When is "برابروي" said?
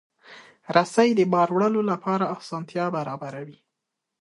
2.95-3.57